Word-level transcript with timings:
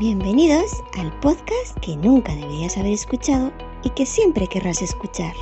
Bienvenidos 0.00 0.82
al 0.98 1.12
podcast 1.20 1.78
que 1.82 1.94
nunca 1.94 2.34
deberías 2.34 2.78
haber 2.78 2.94
escuchado 2.94 3.52
y 3.84 3.90
que 3.90 4.06
siempre 4.06 4.46
querrás 4.46 4.80
escuchar. 4.80 5.34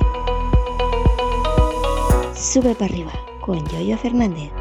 Sube 2.35 2.75
para 2.75 2.91
arriba 2.91 3.13
con 3.39 3.65
Yoyo 3.69 3.97
Fernández. 3.97 4.51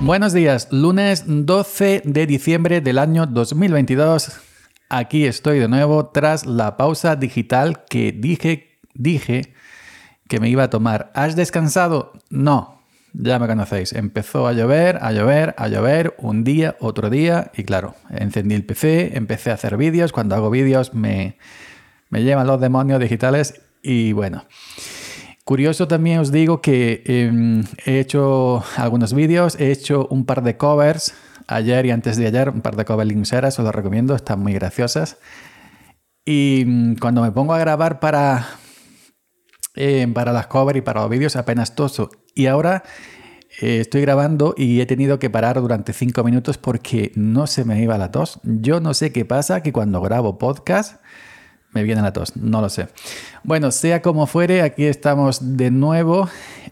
Buenos 0.00 0.34
días, 0.34 0.68
lunes 0.70 1.24
12 1.26 2.02
de 2.04 2.26
diciembre 2.26 2.82
del 2.82 2.98
año 2.98 3.24
2022. 3.24 4.40
Aquí 4.90 5.24
estoy 5.24 5.58
de 5.58 5.68
nuevo 5.68 6.08
tras 6.08 6.44
la 6.44 6.76
pausa 6.76 7.16
digital 7.16 7.82
que 7.88 8.12
dije, 8.12 8.78
dije 8.92 9.54
que 10.28 10.38
me 10.38 10.50
iba 10.50 10.64
a 10.64 10.70
tomar. 10.70 11.10
¿Has 11.14 11.34
descansado? 11.34 12.12
No, 12.28 12.75
ya 13.12 13.38
me 13.38 13.46
conocéis. 13.46 13.92
Empezó 13.92 14.46
a 14.46 14.52
llover, 14.52 14.98
a 15.02 15.12
llover, 15.12 15.54
a 15.58 15.68
llover, 15.68 16.14
un 16.18 16.44
día, 16.44 16.76
otro 16.80 17.10
día, 17.10 17.50
y 17.56 17.64
claro, 17.64 17.94
encendí 18.10 18.54
el 18.54 18.64
PC, 18.64 19.16
empecé 19.16 19.50
a 19.50 19.54
hacer 19.54 19.76
vídeos. 19.76 20.12
Cuando 20.12 20.34
hago 20.34 20.50
vídeos 20.50 20.94
me, 20.94 21.38
me 22.10 22.22
llevan 22.22 22.46
los 22.46 22.60
demonios 22.60 23.00
digitales 23.00 23.60
y 23.82 24.12
bueno. 24.12 24.44
Curioso 25.44 25.86
también 25.86 26.18
os 26.18 26.32
digo 26.32 26.60
que 26.60 27.04
em, 27.06 27.64
he 27.84 28.00
hecho 28.00 28.64
algunos 28.76 29.14
vídeos, 29.14 29.54
he 29.60 29.70
hecho 29.70 30.08
un 30.10 30.26
par 30.26 30.42
de 30.42 30.56
covers 30.56 31.14
ayer 31.46 31.86
y 31.86 31.92
antes 31.92 32.16
de 32.16 32.26
ayer, 32.26 32.50
un 32.50 32.62
par 32.62 32.74
de 32.74 32.84
covers 32.84 33.08
linceras, 33.08 33.58
os 33.58 33.64
los 33.64 33.74
recomiendo, 33.74 34.16
están 34.16 34.40
muy 34.40 34.52
graciosas. 34.54 35.18
Y 36.24 36.64
mm, 36.66 36.96
cuando 36.96 37.22
me 37.22 37.30
pongo 37.30 37.54
a 37.54 37.58
grabar 37.58 38.00
para, 38.00 38.46
em, 39.76 40.12
para 40.12 40.32
las 40.32 40.48
covers 40.48 40.78
y 40.78 40.82
para 40.82 41.02
los 41.02 41.10
vídeos 41.10 41.36
apenas 41.36 41.76
toso. 41.76 42.10
Y 42.36 42.46
ahora 42.46 42.84
eh, 43.60 43.80
estoy 43.80 44.02
grabando 44.02 44.54
y 44.56 44.80
he 44.82 44.86
tenido 44.86 45.18
que 45.18 45.30
parar 45.30 45.58
durante 45.60 45.94
cinco 45.94 46.22
minutos 46.22 46.58
porque 46.58 47.10
no 47.14 47.46
se 47.46 47.64
me 47.64 47.82
iba 47.82 47.96
la 47.96 48.12
tos. 48.12 48.38
Yo 48.44 48.78
no 48.78 48.92
sé 48.92 49.10
qué 49.10 49.24
pasa, 49.24 49.62
que 49.62 49.72
cuando 49.72 50.02
grabo 50.02 50.36
podcast 50.38 51.00
me 51.72 51.82
viene 51.82 52.02
la 52.02 52.12
tos, 52.12 52.36
no 52.36 52.60
lo 52.60 52.68
sé. 52.68 52.88
Bueno, 53.42 53.70
sea 53.70 54.02
como 54.02 54.26
fuere, 54.26 54.60
aquí 54.60 54.84
estamos 54.84 55.56
de 55.56 55.70
nuevo 55.70 56.28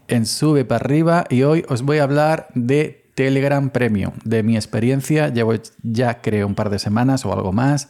en 0.07 0.27
Sube 0.27 0.65
para 0.65 0.85
arriba 0.85 1.25
y 1.29 1.41
hoy 1.41 1.65
os 1.67 1.81
voy 1.81 1.97
a 1.97 2.03
hablar 2.03 2.47
de 2.53 3.09
Telegram 3.15 3.71
Premium, 3.71 4.11
de 4.23 4.43
mi 4.43 4.55
experiencia. 4.55 5.29
Llevo 5.29 5.53
ya 5.81 6.21
creo 6.21 6.45
un 6.45 6.53
par 6.53 6.69
de 6.69 6.77
semanas 6.77 7.25
o 7.25 7.33
algo 7.33 7.51
más 7.51 7.89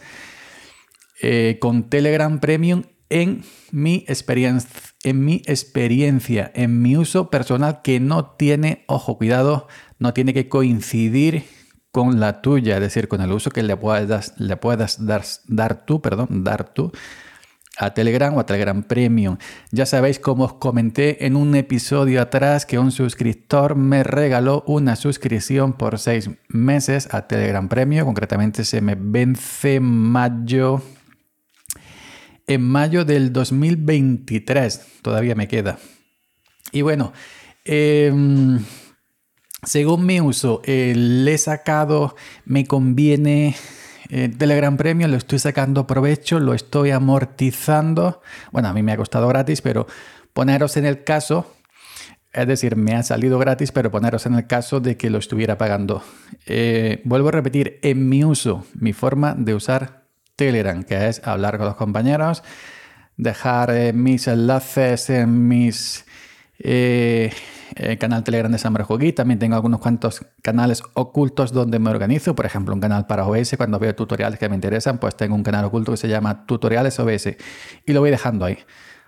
eh, 1.22 1.58
con 1.60 1.90
Telegram 1.90 2.40
Premium 2.40 2.84
en 3.10 3.44
mi 3.72 4.06
experiencia, 4.08 4.70
en 5.04 5.24
mi 5.24 5.42
experiencia, 5.46 6.52
en 6.56 6.82
mi 6.82 6.98
uso 6.98 7.30
personal 7.30 7.82
que 7.84 8.00
no 8.00 8.32
tiene, 8.32 8.84
ojo, 8.88 9.18
cuidado, 9.18 9.68
no 10.00 10.14
tiene 10.14 10.34
que 10.34 10.50
coincidir 10.50 11.44
con 11.92 12.20
la 12.20 12.42
tuya, 12.42 12.76
es 12.76 12.82
decir, 12.82 13.08
con 13.08 13.22
el 13.22 13.32
uso 13.32 13.52
que 13.52 13.64
le 13.64 13.78
puedas, 13.78 14.34
le 14.38 14.58
puedas 14.58 15.06
dar, 15.06 15.86
tú, 15.86 16.02
perdón, 16.02 16.44
dar 16.44 16.74
tú 16.74 16.92
a 17.78 17.94
Telegram 17.94 18.36
o 18.36 18.40
a 18.40 18.46
Telegram 18.46 18.84
Premium. 18.84 19.38
Ya 19.72 19.86
sabéis, 19.86 20.20
como 20.20 20.46
os 20.46 20.54
comenté 20.54 21.26
en 21.26 21.36
un 21.36 21.56
episodio 21.56 22.22
atrás, 22.22 22.66
que 22.66 22.80
un 22.80 22.92
suscriptor 22.92 23.76
me 23.76 24.04
regaló 24.04 24.64
una 24.68 24.96
suscripción 24.96 25.74
por 25.74 26.00
seis 26.00 26.30
meses 26.50 27.08
a 27.14 27.28
Telegram 27.28 27.68
Premium. 27.70 28.06
Concretamente 28.06 28.66
se 28.66 28.82
me 28.82 28.96
vence 28.98 29.80
mayo. 29.80 30.82
En 32.48 32.62
mayo 32.62 33.06
del 33.06 33.34
2023. 33.34 35.02
Todavía 35.02 35.36
me 35.36 35.48
queda. 35.48 35.80
Y 36.72 36.82
bueno, 36.82 37.14
eh, 37.64 38.12
según 39.66 40.06
mi 40.06 40.22
uso, 40.22 40.62
eh, 40.64 40.94
le 40.96 41.34
he 41.34 41.38
sacado, 41.38 42.16
me 42.46 42.66
conviene 42.66 43.56
eh, 44.10 44.30
Telegram 44.30 44.78
Premium, 44.78 45.10
lo 45.10 45.18
estoy 45.18 45.40
sacando 45.40 45.88
provecho, 45.88 46.40
lo 46.40 46.54
estoy 46.54 46.92
amortizando. 46.92 48.22
Bueno, 48.52 48.68
a 48.68 48.74
mí 48.74 48.84
me 48.84 48.92
ha 48.92 48.98
costado 48.98 49.28
gratis, 49.28 49.62
pero 49.62 49.88
poneros 50.34 50.78
en 50.78 50.86
el 50.86 51.04
caso, 51.04 51.52
es 52.32 52.48
decir, 52.48 52.76
me 52.76 52.94
ha 52.94 53.04
salido 53.04 53.40
gratis, 53.40 53.72
pero 53.72 53.90
poneros 53.90 54.26
en 54.26 54.36
el 54.36 54.46
caso 54.46 54.80
de 54.80 54.98
que 54.98 55.10
lo 55.10 55.18
estuviera 55.18 55.58
pagando. 55.58 56.04
Eh, 56.46 57.02
vuelvo 57.04 57.30
a 57.30 57.32
repetir, 57.32 57.80
en 57.82 58.08
mi 58.08 58.24
uso, 58.24 58.66
mi 58.76 58.94
forma 58.94 59.34
de 59.34 59.56
usar 59.56 60.05
Telegram, 60.36 60.84
que 60.84 61.08
es 61.08 61.22
hablar 61.26 61.58
con 61.58 61.68
los 61.68 61.76
compañeros, 61.76 62.44
dejar 63.18 63.94
mis 63.94 64.28
enlaces 64.28 65.10
en 65.10 65.48
mis 65.48 66.06
el 66.58 67.32
eh, 67.76 67.98
canal 67.98 68.24
Telegram 68.24 68.52
de 68.52 68.84
Huggy. 68.88 69.14
También 69.14 69.40
tengo 69.40 69.56
algunos 69.56 69.80
cuantos 69.80 70.26
canales 70.42 70.84
ocultos 70.94 71.52
donde 71.52 71.80
me 71.80 71.90
organizo. 71.90 72.36
Por 72.36 72.46
ejemplo, 72.46 72.74
un 72.74 72.80
canal 72.80 73.08
para 73.08 73.26
OBS. 73.26 73.56
Cuando 73.58 73.80
veo 73.80 73.94
tutoriales 73.96 74.40
que 74.40 74.48
me 74.48 74.56
interesan, 74.56 74.98
pues 74.98 75.16
tengo 75.16 75.36
un 75.36 75.44
canal 75.44 75.66
oculto 75.66 75.92
que 75.92 75.98
se 75.98 76.08
llama 76.08 76.46
Tutoriales 76.46 77.00
OBS. 77.00 77.36
Y 77.86 77.94
lo 77.94 78.00
voy 78.00 78.12
dejando 78.12 78.46
ahí 78.46 78.58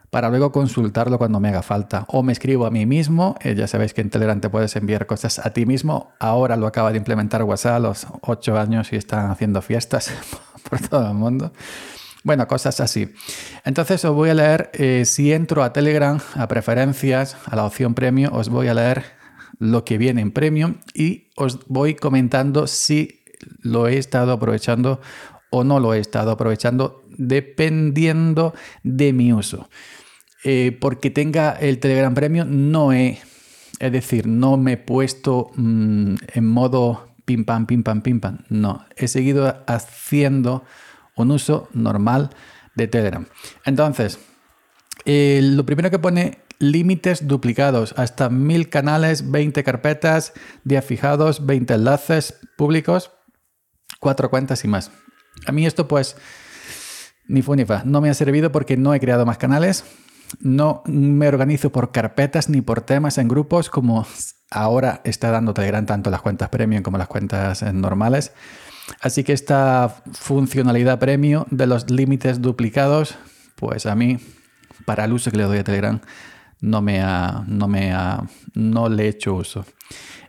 para 0.09 0.29
luego 0.29 0.51
consultarlo 0.51 1.17
cuando 1.17 1.39
me 1.39 1.49
haga 1.49 1.61
falta. 1.61 2.05
O 2.09 2.23
me 2.23 2.31
escribo 2.31 2.65
a 2.65 2.71
mí 2.71 2.85
mismo. 2.85 3.35
Eh, 3.41 3.55
ya 3.55 3.67
sabéis 3.67 3.93
que 3.93 4.01
en 4.01 4.09
Telegram 4.09 4.39
te 4.39 4.49
puedes 4.49 4.75
enviar 4.75 5.05
cosas 5.05 5.39
a 5.39 5.51
ti 5.51 5.65
mismo. 5.65 6.13
Ahora 6.19 6.55
lo 6.55 6.67
acaba 6.67 6.91
de 6.91 6.97
implementar 6.97 7.43
WhatsApp 7.43 7.75
a 7.75 7.79
los 7.79 8.07
8 8.21 8.57
años 8.57 8.93
y 8.93 8.95
están 8.95 9.29
haciendo 9.29 9.61
fiestas 9.61 10.11
por 10.69 10.79
todo 10.79 11.07
el 11.07 11.13
mundo. 11.13 11.51
Bueno, 12.23 12.47
cosas 12.47 12.79
así. 12.79 13.13
Entonces 13.63 14.03
os 14.03 14.13
voy 14.13 14.29
a 14.29 14.33
leer, 14.33 14.69
eh, 14.73 15.03
si 15.05 15.31
entro 15.31 15.63
a 15.63 15.71
Telegram, 15.71 16.19
a 16.35 16.47
preferencias, 16.47 17.37
a 17.45 17.55
la 17.55 17.65
opción 17.65 17.93
premium, 17.93 18.33
os 18.33 18.49
voy 18.49 18.67
a 18.67 18.73
leer 18.73 19.05
lo 19.59 19.85
que 19.85 19.97
viene 19.97 20.21
en 20.21 20.31
premium 20.31 20.75
y 20.93 21.29
os 21.35 21.59
voy 21.67 21.95
comentando 21.95 22.67
si 22.67 23.23
lo 23.61 23.87
he 23.87 23.97
estado 23.97 24.33
aprovechando 24.33 24.99
o 25.49 25.63
no 25.63 25.79
lo 25.79 25.93
he 25.93 25.99
estado 25.99 26.31
aprovechando 26.31 27.03
dependiendo 27.09 28.53
de 28.83 29.13
mi 29.13 29.33
uso. 29.33 29.69
Eh, 30.43 30.77
porque 30.79 31.09
tenga 31.09 31.51
el 31.51 31.79
Telegram 31.79 32.13
Premium 32.13 32.71
no 32.71 32.93
he, 32.93 33.19
es 33.79 33.91
decir, 33.91 34.27
no 34.27 34.57
me 34.57 34.73
he 34.73 34.77
puesto 34.77 35.51
mm, 35.55 36.15
en 36.33 36.45
modo 36.47 37.07
pim 37.25 37.43
pam, 37.43 37.65
pim 37.65 37.83
pam, 37.83 38.01
pim 38.01 38.19
pam. 38.19 38.39
No, 38.49 38.85
he 38.95 39.07
seguido 39.07 39.63
haciendo 39.67 40.63
un 41.15 41.31
uso 41.31 41.67
normal 41.73 42.29
de 42.75 42.87
Telegram. 42.87 43.25
Entonces, 43.65 44.19
eh, 45.05 45.41
lo 45.43 45.65
primero 45.65 45.89
que 45.89 45.99
pone 45.99 46.39
límites 46.59 47.27
duplicados, 47.27 47.93
hasta 47.97 48.29
mil 48.29 48.69
canales, 48.69 49.31
20 49.31 49.63
carpetas, 49.63 50.33
días 50.63 50.85
fijados, 50.85 51.45
20 51.45 51.73
enlaces 51.73 52.39
públicos, 52.55 53.11
cuatro 53.99 54.29
cuentas 54.29 54.63
y 54.63 54.67
más. 54.67 54.91
A 55.45 55.51
mí 55.51 55.65
esto 55.65 55.87
pues 55.87 56.15
ni 57.27 57.41
fue 57.41 57.57
ni 57.57 57.65
fa. 57.65 57.83
No 57.85 58.01
me 58.01 58.09
ha 58.09 58.13
servido 58.13 58.51
porque 58.51 58.77
no 58.77 58.93
he 58.93 58.99
creado 58.99 59.25
más 59.25 59.37
canales. 59.37 59.85
No 60.39 60.81
me 60.85 61.27
organizo 61.27 61.71
por 61.71 61.91
carpetas 61.91 62.49
ni 62.49 62.61
por 62.61 62.81
temas 62.81 63.17
en 63.17 63.27
grupos 63.27 63.69
como 63.69 64.05
ahora 64.49 65.01
está 65.03 65.31
dando 65.31 65.53
Telegram 65.53 65.85
tanto 65.85 66.09
las 66.09 66.21
cuentas 66.21 66.49
premium 66.49 66.83
como 66.83 66.97
las 66.97 67.07
cuentas 67.07 67.63
normales. 67.73 68.33
Así 69.01 69.23
que 69.23 69.33
esta 69.33 70.01
funcionalidad 70.13 70.99
premium 70.99 71.45
de 71.51 71.67
los 71.67 71.89
límites 71.89 72.41
duplicados, 72.41 73.15
pues 73.55 73.85
a 73.85 73.95
mí, 73.95 74.19
para 74.85 75.05
el 75.05 75.13
uso 75.13 75.29
que 75.31 75.37
le 75.37 75.43
doy 75.43 75.57
a 75.57 75.63
Telegram, 75.63 75.99
no 76.61 76.81
me 76.81 77.01
ha, 77.01 77.43
no 77.47 77.67
me 77.67 77.93
ha, 77.93 78.23
no 78.53 78.89
le 78.89 79.05
he 79.05 79.07
hecho 79.09 79.35
uso. 79.35 79.65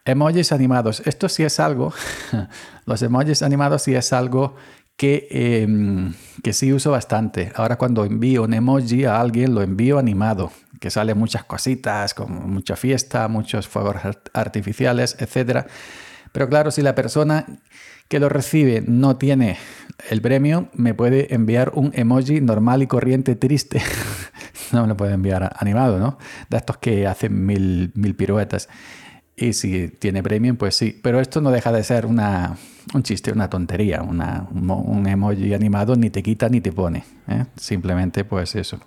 Emojis 0.04 0.52
animados. 0.52 1.02
Esto 1.06 1.28
sí 1.28 1.44
es 1.44 1.60
algo, 1.60 1.92
los 2.86 3.02
emojis 3.02 3.42
animados 3.42 3.82
sí 3.82 3.94
es 3.94 4.12
algo 4.12 4.56
que, 4.98 5.28
em, 5.30 6.12
que 6.42 6.52
sí 6.52 6.72
uso 6.72 6.90
bastante. 6.90 7.52
Ahora 7.54 7.78
cuando 7.78 8.04
envío 8.04 8.42
un 8.42 8.52
emoji 8.52 9.04
a 9.04 9.20
alguien, 9.20 9.54
lo 9.54 9.62
envío 9.62 9.98
animado, 9.98 10.50
que 10.80 10.90
sale 10.90 11.14
muchas 11.14 11.44
cositas, 11.44 12.12
como 12.14 12.40
mucha 12.40 12.74
fiesta, 12.74 13.28
muchos 13.28 13.68
fuegos 13.68 13.96
artificiales, 14.34 15.16
etc. 15.20 15.66
Pero 16.32 16.48
claro, 16.48 16.72
si 16.72 16.82
la 16.82 16.96
persona 16.96 17.46
que 18.08 18.18
lo 18.18 18.28
recibe 18.28 18.82
no 18.86 19.16
tiene 19.16 19.56
el 20.10 20.20
premio, 20.20 20.68
me 20.74 20.94
puede 20.94 21.32
enviar 21.32 21.70
un 21.74 21.92
emoji 21.94 22.40
normal 22.40 22.82
y 22.82 22.88
corriente 22.88 23.36
triste. 23.36 23.80
no 24.72 24.82
me 24.82 24.88
lo 24.88 24.96
puede 24.96 25.14
enviar 25.14 25.54
animado, 25.60 26.00
¿no? 26.00 26.18
De 26.50 26.56
estos 26.56 26.78
que 26.78 27.06
hacen 27.06 27.46
mil, 27.46 27.92
mil 27.94 28.16
piruetas. 28.16 28.68
Y 29.40 29.52
si 29.52 29.88
tiene 29.88 30.22
premium, 30.22 30.56
pues 30.56 30.74
sí. 30.74 30.98
Pero 31.00 31.20
esto 31.20 31.40
no 31.40 31.50
deja 31.50 31.70
de 31.70 31.84
ser 31.84 32.06
una, 32.06 32.56
un 32.92 33.02
chiste, 33.04 33.30
una 33.30 33.48
tontería. 33.48 34.02
un 34.02 35.06
emoji 35.06 35.54
animado 35.54 35.94
ni 35.94 36.10
te 36.10 36.22
quita 36.22 36.48
ni 36.48 36.60
te 36.60 36.72
pone. 36.72 37.04
¿eh? 37.28 37.44
Simplemente 37.56 38.24
pues 38.24 38.56
eso. 38.56 38.80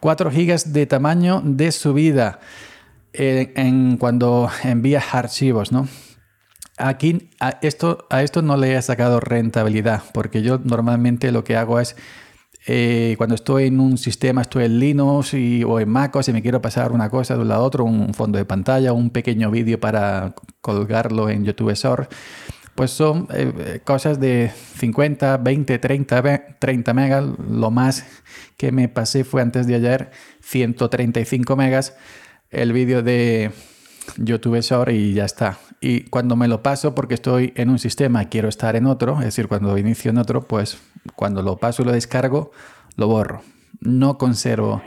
4 0.00 0.30
gigas 0.30 0.72
de 0.72 0.86
tamaño 0.86 1.42
de 1.44 1.72
subida 1.72 2.38
eh, 3.12 3.52
en 3.56 3.96
cuando 3.96 4.48
envías 4.62 5.14
archivos, 5.14 5.72
¿no? 5.72 5.88
Aquí 6.78 7.30
a 7.40 7.58
esto, 7.62 8.06
a 8.10 8.22
esto 8.22 8.42
no 8.42 8.58
le 8.58 8.76
he 8.76 8.82
sacado 8.82 9.18
rentabilidad, 9.18 10.02
porque 10.12 10.42
yo 10.42 10.60
normalmente 10.62 11.32
lo 11.32 11.42
que 11.42 11.56
hago 11.56 11.80
es 11.80 11.96
Eh, 12.68 13.14
cuando 13.16 13.36
estoy 13.36 13.66
en 13.66 13.78
un 13.78 13.96
sistema, 13.96 14.42
estoy 14.42 14.64
en 14.64 14.80
Linux 14.80 15.34
y, 15.34 15.62
o 15.62 15.78
en 15.78 15.88
MacOS 15.88 16.28
y 16.28 16.32
me 16.32 16.42
quiero 16.42 16.60
pasar 16.60 16.90
una 16.90 17.08
cosa 17.08 17.34
de 17.34 17.42
un 17.42 17.48
lado 17.48 17.62
a 17.62 17.64
otro, 17.64 17.84
un 17.84 18.12
fondo 18.12 18.38
de 18.38 18.44
pantalla, 18.44 18.92
un 18.92 19.10
pequeño 19.10 19.52
vídeo 19.52 19.78
para 19.78 20.34
colgarlo 20.60 21.30
en 21.30 21.44
YouTube 21.44 21.74
Short, 21.74 22.12
pues 22.74 22.90
son 22.90 23.28
eh, 23.32 23.80
cosas 23.84 24.18
de 24.18 24.50
50, 24.78 25.36
20, 25.36 25.78
30, 25.78 26.56
30 26.58 26.94
megas. 26.94 27.24
Lo 27.48 27.70
más 27.70 28.04
que 28.56 28.72
me 28.72 28.88
pasé 28.88 29.22
fue 29.22 29.42
antes 29.42 29.68
de 29.68 29.76
ayer 29.76 30.10
135 30.40 31.56
megas 31.56 31.96
el 32.50 32.72
vídeo 32.72 33.02
de 33.02 33.52
YouTube 34.16 34.60
Short 34.60 34.90
y 34.90 35.14
ya 35.14 35.24
está. 35.24 35.58
Y 35.80 36.02
cuando 36.02 36.36
me 36.36 36.48
lo 36.48 36.62
paso 36.62 36.94
porque 36.94 37.14
estoy 37.14 37.52
en 37.56 37.70
un 37.70 37.78
sistema 37.78 38.22
y 38.22 38.26
quiero 38.26 38.48
estar 38.48 38.76
en 38.76 38.86
otro, 38.86 39.18
es 39.18 39.26
decir, 39.26 39.48
cuando 39.48 39.76
inicio 39.78 40.10
en 40.10 40.18
otro, 40.18 40.42
pues 40.42 40.78
cuando 41.14 41.42
lo 41.42 41.56
paso 41.56 41.82
y 41.82 41.84
lo 41.84 41.92
descargo, 41.92 42.50
lo 42.96 43.08
borro. 43.08 43.42
No 43.80 44.18
conservo, 44.18 44.82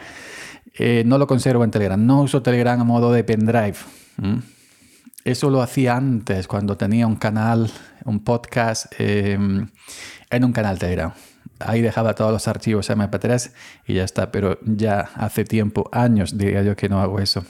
eh, 0.77 1.03
no 1.05 1.17
lo 1.17 1.27
conservo 1.27 1.63
en 1.63 1.71
Telegram. 1.71 2.03
No 2.03 2.21
uso 2.21 2.41
Telegram 2.41 2.79
a 2.79 2.83
modo 2.83 3.11
de 3.11 3.23
pendrive. 3.23 3.75
Eso 5.23 5.49
lo 5.49 5.61
hacía 5.61 5.95
antes, 5.95 6.47
cuando 6.47 6.77
tenía 6.77 7.05
un 7.05 7.15
canal, 7.15 7.69
un 8.05 8.23
podcast 8.23 8.87
em, 8.97 9.67
en 10.29 10.43
un 10.43 10.53
canal 10.53 10.79
Telegram. 10.79 11.13
Ahí 11.59 11.81
dejaba 11.81 12.15
todos 12.15 12.31
los 12.31 12.47
archivos 12.47 12.89
MP3 12.89 13.51
y 13.85 13.95
ya 13.95 14.05
está, 14.05 14.31
pero 14.31 14.59
ya 14.63 15.09
hace 15.15 15.43
tiempo, 15.43 15.89
años, 15.91 16.37
diría 16.37 16.63
yo, 16.63 16.75
que 16.75 16.87
no 16.87 17.01
hago 17.01 17.19
eso. 17.19 17.43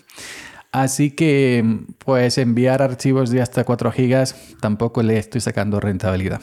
Así 0.72 1.12
que, 1.12 1.86
pues 1.98 2.38
enviar 2.38 2.82
archivos 2.82 3.32
de 3.32 3.42
hasta 3.42 3.64
4 3.64 3.92
GB 3.92 4.60
tampoco 4.60 5.02
le 5.02 5.18
estoy 5.18 5.42
sacando 5.42 5.80
rentabilidad. 5.80 6.42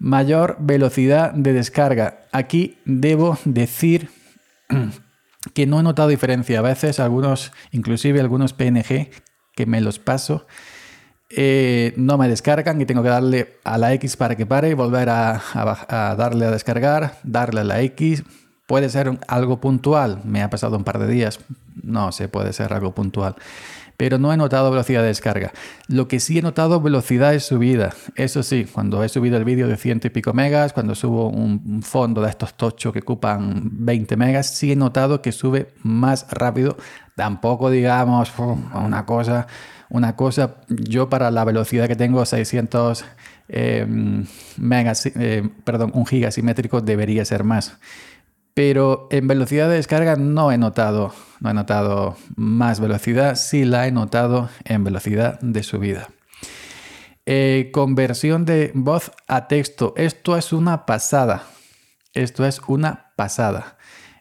Mayor 0.00 0.56
velocidad 0.58 1.32
de 1.32 1.52
descarga. 1.52 2.26
Aquí 2.32 2.78
debo 2.84 3.38
decir 3.44 4.10
que 5.54 5.66
no 5.66 5.80
he 5.80 5.82
notado 5.82 6.08
diferencia. 6.08 6.58
A 6.58 6.62
veces 6.62 6.98
algunos, 6.98 7.52
inclusive 7.70 8.20
algunos 8.20 8.52
PNG 8.54 9.10
que 9.54 9.66
me 9.66 9.80
los 9.80 9.98
paso, 9.98 10.46
eh, 11.30 11.94
no 11.96 12.18
me 12.18 12.28
descargan 12.28 12.80
y 12.80 12.86
tengo 12.86 13.02
que 13.02 13.08
darle 13.08 13.58
a 13.64 13.78
la 13.78 13.92
X 13.94 14.16
para 14.16 14.36
que 14.36 14.46
pare 14.46 14.74
volver 14.74 15.08
a, 15.08 15.40
a, 15.54 16.14
darle 16.16 16.46
a 16.46 16.50
descargar, 16.50 17.18
darle 17.22 17.60
a 17.60 17.64
la 17.64 17.82
X. 17.82 18.24
Puede 18.66 18.88
ser 18.88 19.18
algo 19.28 19.60
puntual, 19.60 20.22
me 20.24 20.42
ha 20.42 20.50
pasado 20.50 20.76
un 20.76 20.84
par 20.84 20.98
de 20.98 21.06
días, 21.06 21.40
no 21.82 22.12
sé, 22.12 22.28
puede 22.28 22.52
ser 22.52 22.72
algo 22.72 22.94
puntual 22.94 23.36
pero 23.96 24.18
no 24.18 24.32
he 24.32 24.36
notado 24.36 24.70
velocidad 24.70 25.02
de 25.02 25.08
descarga. 25.08 25.52
Lo 25.88 26.08
que 26.08 26.20
sí 26.20 26.38
he 26.38 26.42
notado 26.42 26.80
velocidad 26.80 27.32
de 27.32 27.40
subida. 27.40 27.94
Eso 28.16 28.42
sí, 28.42 28.64
cuando 28.64 29.02
he 29.04 29.08
subido 29.08 29.36
el 29.36 29.44
vídeo 29.44 29.68
de 29.68 29.76
ciento 29.76 30.06
y 30.06 30.10
pico 30.10 30.32
megas, 30.32 30.72
cuando 30.72 30.94
subo 30.94 31.28
un 31.28 31.82
fondo 31.82 32.20
de 32.22 32.30
estos 32.30 32.54
tochos 32.54 32.92
que 32.92 33.00
ocupan 33.00 33.62
20 33.64 34.16
megas, 34.16 34.54
sí 34.54 34.72
he 34.72 34.76
notado 34.76 35.22
que 35.22 35.32
sube 35.32 35.68
más 35.82 36.26
rápido. 36.30 36.76
Tampoco 37.14 37.70
digamos 37.70 38.32
una 38.74 39.06
cosa, 39.06 39.46
una 39.90 40.16
cosa, 40.16 40.56
yo 40.68 41.08
para 41.08 41.30
la 41.30 41.44
velocidad 41.44 41.86
que 41.86 41.96
tengo 41.96 42.24
600 42.24 43.04
em, 43.48 44.26
megas, 44.56 45.06
eh, 45.06 45.48
perdón, 45.62 45.92
un 45.94 46.06
giga 46.06 46.32
simétrico 46.32 46.80
debería 46.80 47.24
ser 47.24 47.44
más 47.44 47.78
pero 48.54 49.08
en 49.10 49.26
velocidad 49.26 49.68
de 49.68 49.74
descarga 49.74 50.14
no 50.16 50.52
he 50.52 50.58
notado, 50.58 51.12
no 51.40 51.50
he 51.50 51.54
notado 51.54 52.16
más 52.36 52.78
velocidad, 52.78 53.34
sí 53.34 53.64
la 53.64 53.88
he 53.88 53.92
notado 53.92 54.48
en 54.64 54.84
velocidad 54.84 55.40
de 55.40 55.62
subida. 55.64 56.08
Eh, 57.26 57.70
conversión 57.72 58.44
de 58.44 58.70
voz 58.74 59.10
a 59.26 59.48
texto. 59.48 59.94
Esto 59.96 60.36
es 60.36 60.52
una 60.52 60.86
pasada. 60.86 61.44
Esto 62.12 62.46
es 62.46 62.60
una 62.66 63.12
pasada. 63.16 63.78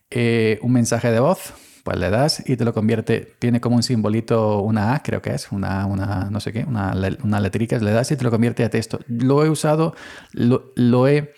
Eh, 0.09 0.57
un 0.61 0.71
mensaje 0.71 1.11
de 1.11 1.19
voz, 1.19 1.53
pues 1.83 1.97
le 1.97 2.09
das 2.09 2.43
y 2.47 2.55
te 2.55 2.65
lo 2.65 2.73
convierte. 2.73 3.35
Tiene 3.39 3.59
como 3.59 3.75
un 3.75 3.83
simbolito, 3.83 4.61
una 4.61 4.95
A, 4.95 5.03
creo 5.03 5.21
que 5.21 5.31
es, 5.31 5.51
una, 5.51 5.85
una 5.85 6.29
no 6.31 6.39
sé 6.39 6.53
qué, 6.53 6.63
una, 6.63 6.95
una 7.23 7.39
letrica, 7.39 7.77
le 7.77 7.91
das 7.91 8.11
y 8.11 8.15
te 8.15 8.23
lo 8.23 8.31
convierte 8.31 8.63
a 8.63 8.69
texto. 8.69 8.99
Lo 9.07 9.43
he 9.43 9.49
usado, 9.49 9.95
lo 10.33 11.07
he 11.07 11.33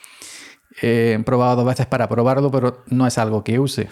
He 0.82 1.20
probado 1.26 1.58
dos 1.58 1.66
veces 1.66 1.86
para 1.86 2.10
probarlo, 2.10 2.52
pero 2.52 2.84
no 2.88 3.08
es 3.08 3.18
algo 3.18 3.44
que 3.44 3.60
use. 3.60 3.90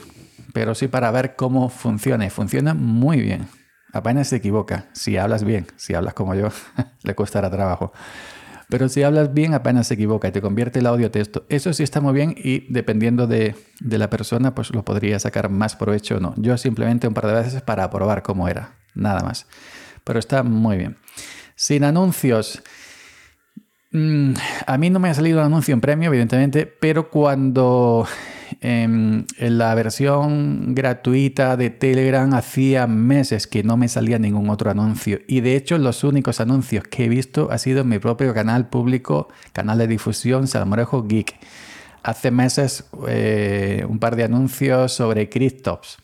Pero 0.54 0.76
sí 0.76 0.88
para 0.88 1.12
ver 1.12 1.36
cómo 1.36 1.70
funciona. 1.70 2.30
Funciona 2.30 2.74
muy 2.74 3.22
bien. 3.22 3.48
Apenas 3.94 4.28
se 4.28 4.38
equivoca. 4.38 4.88
Si 4.94 5.18
hablas 5.18 5.44
bien, 5.44 5.68
si 5.76 5.94
hablas 5.94 6.14
como 6.14 6.36
yo, 6.36 6.50
le 7.04 7.16
costará 7.16 7.50
trabajo. 7.50 7.94
Pero 8.70 8.90
si 8.90 9.04
hablas 9.04 9.34
bien, 9.34 9.54
apenas 9.54 9.88
se 9.88 9.94
equivoca 9.94 10.28
y 10.28 10.32
te 10.32 10.42
convierte 10.42 10.80
el 10.80 10.88
audio 10.88 11.12
texto. 11.12 11.46
Eso 11.50 11.72
sí 11.74 11.84
está 11.84 12.02
muy 12.02 12.14
bien 12.14 12.34
y 12.36 12.72
dependiendo 12.74 13.28
de, 13.28 13.56
de, 13.80 13.98
la 14.00 14.10
persona, 14.10 14.56
pues 14.56 14.74
lo 14.74 14.84
podría 14.84 15.20
sacar 15.20 15.50
más 15.50 15.76
provecho 15.76 16.18
o 16.18 16.20
no. 16.20 16.34
Yo 16.38 16.58
simplemente 16.58 17.08
un 17.08 17.14
par 17.14 17.28
de 17.28 17.34
veces 17.34 17.62
para 17.62 17.88
probar 17.92 18.24
cómo 18.24 18.48
era. 18.48 18.76
Nada 18.96 19.22
más. 19.22 19.46
Pero 20.04 20.18
está 20.18 20.42
muy 20.42 20.78
bien. 20.78 20.98
Sin 21.56 21.84
anuncios. 21.84 22.64
Mm, 23.94 24.34
a 24.66 24.78
mí 24.80 24.90
no 24.90 25.00
me 25.00 25.10
ha 25.10 25.13
salido 25.13 25.40
un 25.40 25.45
anuncio 25.45 25.72
en 25.72 25.80
premio, 25.80 26.10
evidentemente, 26.10 26.66
pero 26.66 27.12
cuando 27.12 28.07
em, 28.60 29.24
en 29.38 29.57
la 29.60 29.75
versión 29.75 30.74
gratuita 30.74 31.56
de 31.57 31.69
Telegram 31.69 32.34
hacía 32.34 32.88
meses 32.88 33.45
que 33.45 33.62
no 33.62 33.78
me 33.78 33.88
salía 33.88 34.18
ningún 34.18 34.50
otro 34.50 34.72
anuncio. 34.72 35.19
Y 35.28 35.42
de 35.42 35.56
hecho 35.56 35.78
los 35.78 36.04
únicos 36.04 36.42
anuncios 36.42 36.86
que 36.86 37.06
he 37.06 37.10
visto 37.10 37.50
ha 37.51 37.60
sido 37.60 37.81
en 37.81 37.90
mi 37.90 38.00
propio 38.00 38.34
canal 38.34 38.68
público, 38.68 39.28
canal 39.54 39.78
de 39.78 39.88
difusión 39.88 40.48
Salmorejo 40.48 41.04
Geek. 41.04 41.36
Hace 42.01 42.31
meses 42.31 42.86
eh, 43.07 43.86
un 43.88 44.00
par 44.00 44.16
de 44.16 44.24
anuncios 44.24 44.92
sobre 44.94 45.30
criptos. 45.30 46.00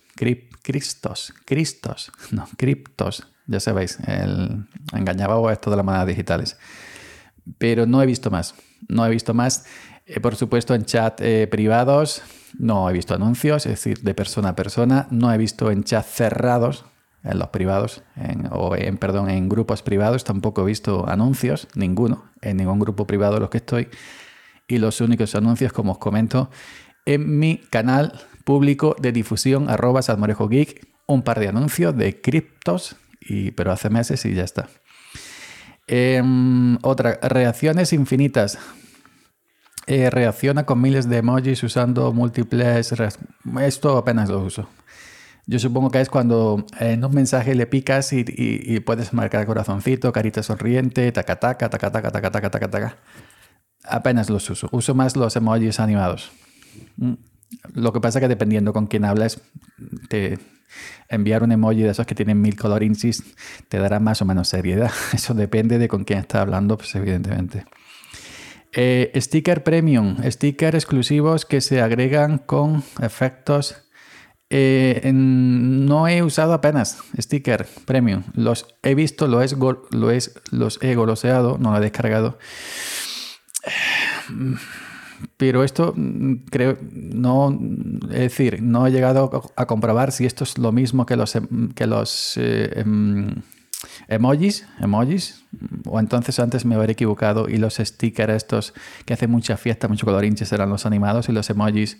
Cristos, 0.62 1.33
Cristos, 1.45 2.12
no, 2.31 2.47
criptos, 2.57 3.25
ya 3.47 3.59
sabéis, 3.59 3.97
el 4.06 4.65
engañaba 4.94 5.51
esto 5.51 5.71
de 5.71 5.77
las 5.77 5.85
monedas 5.85 6.06
digitales 6.06 6.57
pero 7.57 7.86
no 7.86 8.01
he 8.01 8.06
visto 8.06 8.30
más. 8.30 8.56
No 8.88 9.06
he 9.06 9.10
visto 9.10 9.34
más. 9.34 9.66
Eh, 10.06 10.19
por 10.19 10.36
supuesto, 10.36 10.74
en 10.75 10.86
chat 10.86 11.19
eh, 11.22 11.48
privados 11.48 12.22
no 12.57 12.90
he 12.90 12.94
visto 12.94 13.13
anuncios, 13.13 13.66
es 13.66 13.74
decir, 13.74 14.01
de 14.01 14.13
persona 14.13 14.50
a 14.50 14.56
persona. 14.56 15.07
No 15.12 15.31
he 15.31 15.38
visto 15.38 15.72
en 15.72 15.84
chat 15.84 16.06
cerrados, 16.06 16.86
en 17.24 17.38
los 17.38 17.50
privados, 17.50 18.01
o 18.51 18.75
en, 18.75 18.98
perdón, 18.98 19.30
en 19.30 19.50
grupos 19.50 19.81
privados 19.81 20.24
tampoco 20.24 20.62
he 20.62 20.66
visto 20.66 21.07
anuncios, 21.07 21.68
ninguno, 21.75 22.25
en 22.42 22.57
ningún 22.57 22.80
grupo 22.80 23.06
privado 23.06 23.36
en 23.36 23.42
los 23.42 23.50
que 23.50 23.57
estoy. 23.57 23.90
Y 24.68 24.78
los 24.78 25.02
únicos 25.02 25.36
anuncios, 25.36 25.74
como 25.74 25.94
os 25.94 25.98
comento, 25.98 26.50
en 27.06 27.40
mi 27.40 27.57
canal 27.69 28.13
público 28.45 28.95
de 29.00 29.12
difusión, 29.12 29.69
arroba 29.69 30.02
geek, 30.50 30.88
un 31.07 31.24
par 31.24 31.40
de 31.40 31.50
anuncios 31.50 31.95
de 31.98 32.22
criptos, 32.22 32.95
y, 33.19 33.52
pero 33.52 33.72
hace 33.72 33.90
meses 33.90 34.25
y 34.25 34.34
ya 34.34 34.44
está. 34.44 34.69
Em, 35.92 36.78
otra, 36.84 37.18
reacciones 37.22 37.94
infinitas. 37.94 38.60
Eh, 39.88 40.12
reacciona 40.12 40.64
con 40.68 40.80
miles 40.80 41.10
de 41.10 41.18
emojis 41.18 41.64
usando 41.64 42.14
múltiples. 42.14 42.94
Esto 43.62 43.98
apenas 43.98 44.30
lo 44.30 44.40
uso. 44.40 44.69
Yo 45.48 45.58
supongo 45.58 45.90
que 45.90 46.00
es 46.00 46.10
cuando 46.10 46.64
en 46.80 47.04
un 47.04 47.16
mensaje 47.16 47.56
le 47.56 47.66
picas 47.66 48.14
y, 48.14 48.80
puedes 48.81 49.14
marcar 49.14 49.48
corazoncito, 49.48 50.12
carita 50.14 50.44
sonriente, 50.44 51.12
taca 51.12 51.38
taca, 51.38 51.72
taca 51.72 51.92
taca, 51.92 52.12
taca 52.12 52.31
taca, 52.31 52.52
taca 52.52 52.69
taca. 52.69 52.98
Apenas 53.84 54.30
los 54.30 54.48
uso. 54.48 54.69
Uso 54.72 54.94
más 54.94 55.16
los 55.16 55.36
emojis 55.36 55.80
animados. 55.80 56.31
Mm. 56.98 57.14
Lo 57.74 57.94
que 57.94 58.00
pasa 58.00 58.19
que 58.19 58.28
dependiendo 58.28 58.74
con 58.74 58.86
quién 58.86 59.06
hablas, 59.06 59.42
te, 60.08 60.38
enviar 61.07 61.44
un 61.44 61.52
emoji 61.52 61.81
de 61.81 61.90
esos 61.90 62.06
que 62.06 62.16
tienen 62.16 62.42
mil 62.42 62.57
colorinsis 62.57 63.23
te 63.68 63.80
dará 63.80 63.99
más 63.99 64.21
o 64.21 64.26
menos 64.26 64.47
seriedad. 64.47 64.92
Eso 65.14 65.33
depende 65.33 65.78
de 65.78 65.88
con 65.88 66.04
quién 66.04 66.19
estás 66.19 66.42
hablando, 66.42 66.78
pues 66.78 66.94
evidentemente. 66.95 67.66
Eh, 68.71 69.11
sticker 69.16 69.64
premium, 69.64 70.18
sticker 70.30 70.76
exclusivos 70.76 71.45
que 71.45 71.61
se 71.61 71.81
agregan 71.81 72.38
con 72.38 72.83
efectos. 73.02 73.83
Eh, 74.52 75.11
no 75.14 76.07
he 76.07 76.23
usado 76.23 76.54
apenas 76.54 76.99
sticker 77.19 77.68
premium. 77.85 78.23
Los 78.33 78.66
he 78.83 78.95
visto, 78.95 79.28
lo 79.28 79.42
es, 79.42 79.56
lo 79.92 80.11
es, 80.11 80.40
los 80.52 80.80
he 80.81 80.95
goloseado, 80.95 81.57
no 81.59 81.71
lo 81.71 81.78
he 81.78 81.81
descargado 81.81 82.38
pero 85.38 85.64
esto 85.64 85.94
mm, 85.95 86.45
creo, 86.49 86.78
no, 86.92 87.57
es 88.11 88.19
decir, 88.19 88.61
no 88.61 88.88
he 88.88 88.92
llegado 88.92 89.52
a 89.56 89.66
comprobar 89.66 90.11
si 90.11 90.26
esto 90.26 90.44
es 90.44 90.57
lo 90.57 90.71
mismo 90.71 91.06
que 91.06 91.16
los, 91.16 91.35
em, 91.35 91.69
que 91.73 91.88
los 91.88 92.38
eh, 92.38 92.81
em, 92.81 93.35
emojis, 94.07 94.68
emojis, 94.81 95.44
o 95.86 96.00
entonces 96.00 96.40
antes 96.40 96.66
me 96.66 96.76
habré 96.76 96.94
equivocado 96.94 97.50
y 97.50 97.57
los 97.57 97.76
stickers 97.76 98.33
estos 98.33 98.74
que 99.06 99.14
hacen 99.14 99.31
mucha 99.31 99.57
fiesta, 99.57 99.88
mucho 99.88 100.06
colorinches 100.06 100.52
eran 100.52 100.69
los 100.69 100.86
animados 100.86 101.30
y 101.30 101.31
los 101.31 101.50
emojis 101.50 101.98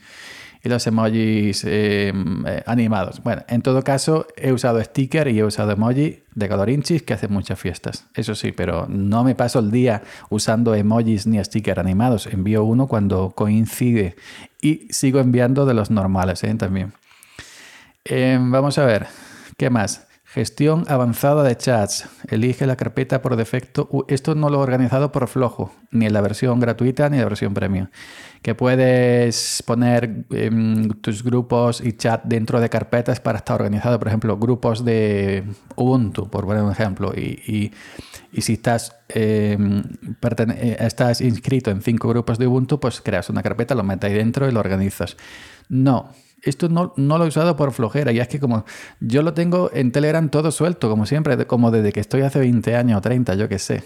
y 0.64 0.70
los 0.70 0.86
emojis 0.88 1.64
eh, 1.66 2.14
eh, 2.46 2.64
animados. 2.66 3.24
Bueno, 3.24 3.44
en 3.48 3.62
todo 3.62 3.82
caso, 3.84 4.28
he 4.36 4.52
usado 4.52 4.84
sticker 4.84 5.28
y 5.30 5.40
he 5.40 5.44
usado 5.44 5.72
emoji 5.72 6.24
de 6.36 6.50
colorinchis 6.50 7.04
que 7.04 7.14
hacen 7.14 7.32
muchas 7.32 7.60
fiestas. 7.60 8.08
Eso 8.14 8.36
sí, 8.36 8.52
pero 8.52 8.86
no 8.90 9.24
me 9.24 9.36
paso 9.36 9.60
el 9.60 9.72
día 9.72 10.04
usando 10.30 10.76
emojis 10.76 11.28
ni 11.28 11.42
sticker 11.44 11.80
animados. 11.80 12.28
Envío 12.28 12.64
uno 12.64 12.88
cuando 12.88 13.32
coincide 13.32 14.16
y 14.62 14.88
sigo 14.90 15.20
enviando 15.20 15.66
de 15.66 15.74
los 15.74 15.92
normales 15.92 16.44
¿eh? 16.44 16.54
también. 16.56 16.94
vamos 18.06 18.78
a 18.78 18.86
ver, 18.86 19.08
¿qué 19.56 19.70
más? 19.70 20.09
Gestión 20.32 20.86
avanzada 20.88 21.42
de 21.42 21.58
chats. 21.58 22.08
Elige 22.28 22.68
la 22.68 22.76
carpeta 22.76 23.20
por 23.20 23.36
defecto. 23.36 23.90
Esto 24.08 24.36
no 24.36 24.52
lo 24.52 24.60
he 24.60 24.62
organizado 24.62 25.12
por 25.12 25.28
flojo, 25.28 25.74
ni 25.90 26.06
en 26.06 26.14
la 26.14 26.22
versión 26.22 26.60
gratuita 26.60 27.10
ni 27.10 27.18
en 27.18 27.24
la 27.24 27.30
versión 27.30 27.56
premium. 27.56 27.88
Que 28.44 28.54
puedes 28.54 29.64
poner 29.66 30.26
em, 30.30 30.88
tus 31.02 31.24
grupos 31.24 31.82
y 31.82 31.94
chat 31.94 32.24
dentro 32.26 32.62
de 32.62 32.70
carpetas 32.70 33.20
para 33.20 33.40
estar 33.40 33.60
organizado. 33.60 33.98
Por 33.98 34.08
ejemplo, 34.08 34.38
grupos 34.38 34.86
de 34.86 35.46
Ubuntu, 35.76 36.30
por 36.30 36.46
poner 36.46 36.62
un 36.62 36.72
ejemplo. 36.72 37.12
Y, 37.16 37.72
si 38.38 38.62
em, 39.10 39.82
eh, 39.82 40.78
estás 40.80 41.22
inscrito 41.22 41.72
en 41.72 41.82
cinco 41.82 42.08
grupos 42.08 42.38
de 42.38 42.46
Ubuntu, 42.46 42.80
pues 42.80 43.02
creas 43.02 43.32
una 43.32 43.42
carpeta, 43.42 43.74
lo 43.74 43.84
metes 43.84 44.12
ahí 44.12 44.16
dentro 44.16 44.48
y 44.48 44.52
lo 44.52 44.60
organizas. 44.60 45.18
No, 45.70 46.12
esto 46.44 46.70
no, 46.70 46.94
lo 46.96 47.26
he 47.26 47.28
usado 47.28 47.56
por 47.56 47.72
flojera, 47.72 48.12
y 48.12 48.20
es 48.20 48.28
que 48.28 48.40
como 48.40 48.66
yo 49.00 49.22
lo 49.22 49.34
tengo 49.34 49.70
en 49.74 49.92
Telegram 49.92 50.30
todo 50.30 50.52
suelto, 50.52 50.90
como 50.90 51.06
siempre, 51.06 51.46
como 51.48 51.72
desde 51.72 51.92
que 51.92 52.00
estoy 52.00 52.22
hace 52.22 52.40
20 52.40 52.76
años 52.76 52.98
o 52.98 53.02
30, 53.02 53.36
yo 53.36 53.50
qué 53.50 53.60
sé. 53.60 53.84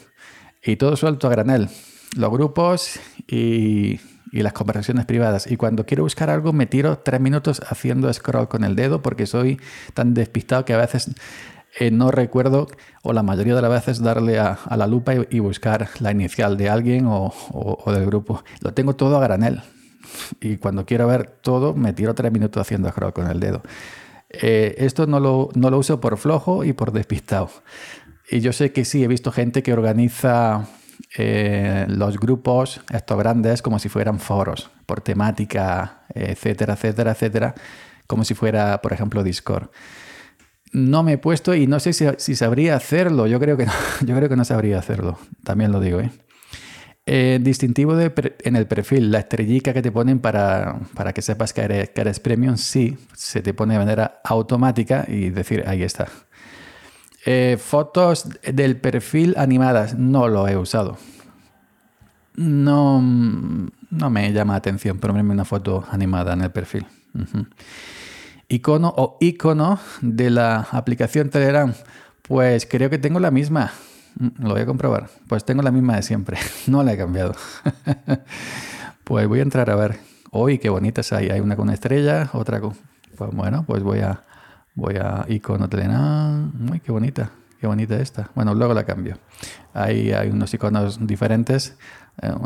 Y 0.63 0.75
todo 0.77 0.95
suelto 0.95 1.27
a 1.27 1.31
granel. 1.31 1.69
Los 2.15 2.31
grupos 2.31 2.99
y, 3.27 3.99
las 4.31 4.53
conversaciones 4.53 5.05
privadas. 5.05 5.45
Y 5.49 5.57
cuando 5.57 5.85
quiero 5.85 6.03
buscar 6.03 6.31
algo 6.31 6.53
me 6.53 6.65
tiro 6.65 6.97
tres 6.97 7.21
minutos 7.21 7.61
haciendo 7.69 8.11
scroll 8.11 8.47
con 8.47 8.63
el 8.63 8.75
dedo 8.75 9.03
porque 9.03 9.27
soy 9.27 9.59
tan 9.93 10.15
despistado 10.15 10.65
que 10.65 10.73
a 10.73 10.77
veces 10.77 11.11
eh, 11.79 11.91
no 11.91 12.09
recuerdo, 12.09 12.67
o 13.03 13.13
la 13.13 13.21
mayoría 13.21 13.55
de 13.55 13.61
las 13.61 13.69
veces, 13.69 14.01
darle 14.01 14.39
a, 14.39 14.57
la 14.75 14.87
lupa 14.87 15.13
y, 15.29 15.39
buscar 15.39 15.89
la 15.99 16.11
inicial 16.11 16.57
de 16.57 16.69
alguien 16.69 17.05
o, 17.05 17.31
o, 17.51 17.91
del 17.91 18.05
grupo. 18.05 18.43
Lo 18.61 18.73
tengo 18.73 18.95
todo 18.95 19.17
a 19.17 19.21
granel 19.21 19.61
y 20.39 20.57
cuando 20.57 20.85
quiero 20.85 21.07
ver 21.07 21.27
todo 21.27 21.73
me 21.73 21.93
tiro 21.93 22.13
tres 22.15 22.31
minutos 22.31 22.61
haciendo 22.61 22.89
scroll 22.89 23.13
con 23.13 23.29
el 23.29 23.39
dedo. 23.39 23.61
Eh, 24.29 24.75
esto 24.79 25.05
no 25.05 25.19
lo, 25.19 25.49
no 25.53 25.69
lo 25.69 25.77
uso 25.77 25.99
por 25.99 26.17
flojo 26.17 26.63
y 26.63 26.73
por 26.73 26.91
despistado. 26.91 27.49
Y 28.29 28.39
yo 28.39 28.51
sé 28.51 28.71
que 28.71 28.85
sí, 28.85 29.03
he 29.03 29.07
visto 29.07 29.31
gente 29.31 29.61
que 29.61 29.73
organiza 29.73 30.67
eh, 31.15 31.85
los 31.87 32.19
grupos, 32.19 32.81
estos 32.91 33.17
grandes, 33.17 33.61
como 33.61 33.77
si 33.79 33.89
fueran 33.89 34.19
foros, 34.19 34.71
por 34.85 35.01
temática, 35.01 36.05
etcétera, 36.13 36.73
etcétera, 36.73 37.11
etcétera, 37.11 37.55
como 38.07 38.23
si 38.23 38.33
fuera, 38.33 38.81
por 38.81 38.93
ejemplo, 38.93 39.23
Discord. 39.23 39.69
No 40.71 41.03
me 41.03 41.13
he 41.13 41.17
puesto 41.19 41.53
y 41.53 41.67
no 41.67 41.79
sé 41.79 41.93
si, 41.93 42.05
si 42.17 42.35
sabría 42.35 42.75
hacerlo. 42.75 43.27
Yo 43.27 43.39
creo 43.39 43.57
que 43.57 43.67
no, 43.67 43.71
yo 44.05 44.15
creo 44.15 44.29
que 44.29 44.35
no 44.35 44.45
sabría 44.45 44.79
hacerlo. 44.79 45.19
También 45.43 45.71
lo 45.71 45.79
digo, 45.79 45.99
¿eh? 45.99 46.11
Eh, 47.05 47.39
distintivo 47.41 47.99
en 47.99 48.55
el 48.55 48.65
perfil, 48.65 49.11
la 49.11 49.19
estrellita 49.19 49.73
que 49.73 49.81
te 49.81 49.91
ponen 49.91 50.19
para, 50.19 50.79
que 51.13 51.21
sepas 51.21 51.51
que 51.51 51.61
eres, 51.61 52.19
premium, 52.21 52.55
sí, 52.55 52.97
se 53.13 53.41
te 53.41 53.53
pone 53.53 53.73
de 53.73 53.79
manera 53.79 54.21
automática 54.23 55.03
y 55.07 55.29
decir, 55.29 55.65
ahí 55.67 55.83
está. 55.83 56.07
Eh, 57.25 57.57
fotos 57.59 58.29
del 58.41 58.77
perfil 58.77 59.35
animadas, 59.37 59.97
no 59.97 60.29
lo 60.29 60.47
he 60.47 60.55
usado. 60.55 60.97
No, 62.35 63.01
no 63.01 64.09
me 64.09 64.31
llama 64.31 64.53
la 64.53 64.57
atención 64.57 64.97
ponerme 64.97 65.33
una 65.33 65.45
foto 65.45 65.85
animada 65.91 66.33
en 66.33 66.41
el 66.41 66.51
perfil. 66.51 66.85
Icono 68.47 68.93
o 68.95 69.17
icono 69.19 69.77
de 70.01 70.29
la 70.29 70.67
aplicación 70.71 71.29
Telegram, 71.29 71.73
pues 72.21 72.65
creo 72.65 72.89
que 72.89 72.97
tengo 72.97 73.19
la 73.19 73.29
misma. 73.29 73.73
Mm, 74.19 74.43
lo 74.43 74.49
voy 74.51 74.61
a 74.61 74.65
comprobar. 74.65 75.09
Pues 75.27 75.45
tengo 75.45 75.61
la 75.61 75.71
misma 75.71 75.95
de 75.95 76.03
siempre. 76.03 76.37
No 76.67 76.83
la 76.83 76.93
he 76.93 76.97
cambiado. 76.97 77.35
pues 79.03 79.27
voy 79.27 79.39
a 79.39 79.43
entrar 79.43 79.69
a 79.69 79.75
ver. 79.75 79.99
Hoy 80.31 80.57
qué 80.57 80.69
bonitas 80.69 81.13
hay. 81.13 81.29
Hay 81.29 81.39
una 81.39 81.55
con 81.55 81.69
estrella, 81.69 82.29
otra 82.33 82.59
con. 82.59 82.73
Pues 83.17 83.31
bueno, 83.31 83.63
pues 83.65 83.83
voy 83.83 83.99
a. 83.99 84.21
Voy 84.75 84.95
a 84.95 85.25
icono 85.29 85.69
Telegram. 85.69 86.51
Uy, 86.71 86.79
qué 86.79 86.91
bonita. 86.91 87.29
Qué 87.59 87.67
bonita 87.67 87.95
esta. 87.95 88.29
Bueno, 88.35 88.55
luego 88.55 88.73
la 88.73 88.83
cambio. 88.83 89.19
Ahí 89.73 90.11
hay 90.11 90.29
unos 90.29 90.53
iconos 90.53 91.05
diferentes. 91.05 91.77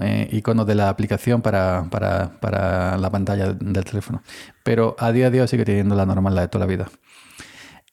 Eh, 0.02 0.30
iconos 0.32 0.68
de 0.68 0.76
la 0.76 0.90
aplicación 0.90 1.42
para, 1.42 1.88
para, 1.90 2.40
para 2.40 2.98
la 2.98 3.10
pantalla 3.10 3.54
del 3.54 3.84
teléfono. 3.84 4.22
Pero 4.64 4.96
a 5.00 5.12
día 5.12 5.32
de 5.32 5.42
hoy 5.42 5.48
sigue 5.48 5.66
teniendo 5.66 5.96
la 5.96 6.06
normal, 6.06 6.36
la 6.36 6.42
de 6.42 6.48
toda 6.50 6.66
la 6.66 6.70
vida. 6.70 6.88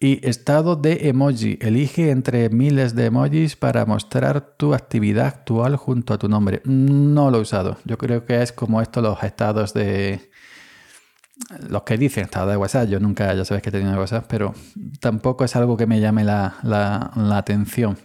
Y 0.04 0.20
estado 0.28 0.76
de 0.76 1.08
emoji. 1.08 1.56
Elige 1.62 2.10
entre 2.10 2.50
miles 2.50 2.94
de 2.94 3.06
emojis 3.06 3.56
para 3.56 3.86
mostrar 3.86 4.54
tu 4.58 4.74
actividad 4.74 5.28
actual 5.28 5.76
junto 5.76 6.12
a 6.12 6.18
tu 6.18 6.28
nombre. 6.28 6.60
No 6.66 7.30
lo 7.30 7.38
he 7.38 7.40
usado. 7.40 7.78
Yo 7.86 7.96
creo 7.96 8.26
que 8.26 8.42
es 8.42 8.52
como 8.52 8.82
esto 8.82 9.00
los 9.00 9.22
estados 9.22 9.72
de... 9.72 10.30
Los 11.70 11.84
que 11.84 11.96
dicen 11.96 12.24
estado 12.24 12.50
de 12.50 12.58
WhatsApp. 12.58 12.86
Yo 12.90 13.00
nunca, 13.00 13.32
ya 13.32 13.46
sabes 13.46 13.62
que 13.62 13.70
he 13.70 13.72
tenido 13.72 13.98
WhatsApp, 13.98 14.26
pero 14.28 14.54
tampoco 15.00 15.42
es 15.42 15.56
algo 15.56 15.78
que 15.78 15.86
me 15.86 15.98
llame 16.02 16.22
la, 16.22 16.56
la 16.62 17.38
atención. 17.38 17.96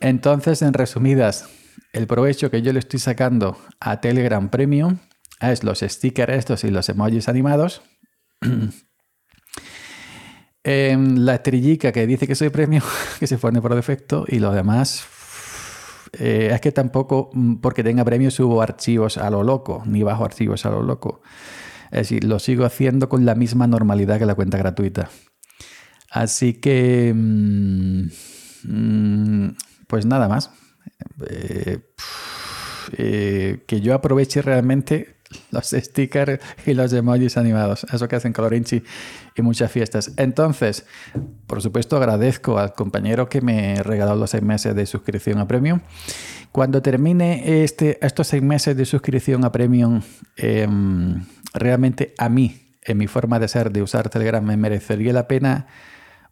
Entonces, 0.00 0.62
en 0.62 0.72
resumidas, 0.72 1.48
el 1.92 2.08
provecho 2.08 2.50
que 2.50 2.60
yo 2.60 2.72
le 2.72 2.80
estoy 2.80 2.98
sacando 2.98 3.56
a 3.78 4.00
Telegram 4.00 4.48
Premium 4.48 4.98
es 5.40 5.62
los 5.62 5.78
stickers 5.78 6.32
estos 6.32 6.64
y 6.64 6.72
los 6.72 6.88
emojis 6.88 7.28
animados. 7.28 7.82
Em, 10.70 11.16
la 11.16 11.36
estrellica 11.36 11.92
que 11.92 12.06
dice 12.06 12.26
que 12.26 12.34
soy 12.34 12.50
premio, 12.50 12.82
que 13.18 13.26
se 13.26 13.38
pone 13.38 13.62
por 13.62 13.74
defecto, 13.74 14.26
y 14.28 14.38
lo 14.38 14.52
demás 14.52 15.06
eh, 16.12 16.50
es 16.52 16.60
que 16.60 16.72
tampoco 16.72 17.30
mm, 17.32 17.54
porque 17.56 17.82
tenga 17.82 18.04
premio 18.04 18.30
subo 18.30 18.60
archivos 18.60 19.16
a 19.16 19.30
lo 19.30 19.42
loco, 19.42 19.82
ni 19.86 20.02
bajo 20.02 20.26
archivos 20.26 20.66
a 20.66 20.70
lo 20.70 20.82
loco. 20.82 21.22
Es 21.90 22.00
decir, 22.00 22.24
lo 22.24 22.38
sigo 22.38 22.66
haciendo 22.66 23.08
con 23.08 23.24
la 23.24 23.34
misma 23.34 23.66
normalidad 23.66 24.18
que 24.18 24.26
la 24.26 24.34
cuenta 24.34 24.58
gratuita. 24.58 25.08
Así 26.10 26.52
que, 26.52 27.14
mm, 27.14 28.08
mm, 28.64 29.56
pues 29.86 30.04
nada 30.04 30.28
más. 30.28 30.50
Eh, 31.30 31.78
eh, 32.92 33.64
que 33.66 33.80
yo 33.80 33.94
aproveche 33.94 34.42
realmente 34.42 35.17
los 35.50 35.70
stickers 35.70 36.40
y 36.66 36.74
los 36.74 36.92
emojis 36.92 37.36
animados. 37.36 37.84
Eso 37.92 38.08
que 38.08 38.16
hacen 38.16 38.32
Colorinchi 38.32 38.82
y 39.36 39.42
muchas 39.42 39.70
fiestas. 39.70 40.12
Entonces, 40.16 40.86
por 41.46 41.62
supuesto, 41.62 41.96
agradezco 41.96 42.58
al 42.58 42.72
compañero 42.72 43.28
que 43.28 43.40
me 43.40 43.82
regaló 43.82 44.16
los 44.16 44.30
seis 44.30 44.42
meses 44.42 44.74
de 44.74 44.86
suscripción 44.86 45.38
a 45.38 45.48
Premium. 45.48 45.80
Cuando 46.52 46.82
termine 46.82 47.62
este, 47.62 48.04
estos 48.04 48.28
seis 48.28 48.42
meses 48.42 48.76
de 48.76 48.84
suscripción 48.84 49.44
a 49.44 49.52
Premium, 49.52 50.00
em, 50.36 51.24
realmente 51.54 52.14
a 52.18 52.28
mí, 52.28 52.76
en 52.82 52.98
mi 52.98 53.06
forma 53.06 53.38
de 53.38 53.48
ser, 53.48 53.70
de 53.70 53.82
usar 53.82 54.08
Telegram, 54.08 54.44
me 54.44 54.56
merecería 54.56 55.12
la 55.12 55.28
pena 55.28 55.66